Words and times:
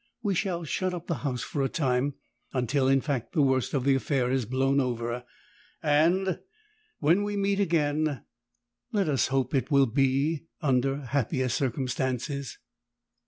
"We 0.23 0.33
shall 0.33 0.63
shut 0.63 0.95
up 0.95 1.05
the 1.05 1.13
house 1.21 1.43
for 1.43 1.61
a 1.61 1.69
time, 1.69 2.15
until, 2.53 2.87
in 2.87 3.01
fact, 3.01 3.33
the 3.33 3.43
worst 3.43 3.75
of 3.75 3.83
the 3.83 3.93
affair 3.93 4.31
has 4.31 4.45
blown 4.45 4.79
over 4.79 5.23
and 5.83 6.39
when 6.97 7.21
we 7.23 7.37
meet 7.37 7.59
again, 7.59 8.23
let 8.91 9.07
us 9.07 9.27
hope 9.27 9.53
it 9.53 9.69
will 9.69 9.85
be 9.85 10.47
under 10.59 11.01
happier 11.01 11.49
circumstances." 11.49 12.57